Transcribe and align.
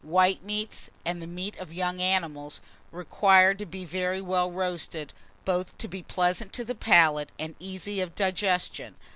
WHITE 0.03 0.43
MEATS, 0.43 0.89
AND 1.05 1.21
THE 1.21 1.27
MEAT 1.27 1.55
OF 1.59 1.71
YOUNG 1.71 2.01
ANIMALS, 2.01 2.59
require 2.91 3.53
to 3.53 3.67
be 3.67 3.85
very 3.85 4.19
well 4.19 4.49
roasted, 4.49 5.13
both 5.45 5.77
to 5.77 5.87
be 5.87 6.01
pleasant 6.01 6.51
to 6.53 6.65
the 6.65 6.73
palate 6.73 7.29
and 7.37 7.53
easy 7.59 8.01
of 8.01 8.15
digestion. 8.15 8.95